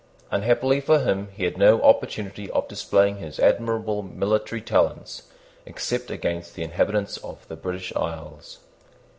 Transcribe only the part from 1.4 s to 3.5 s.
had no opportunity of displaying his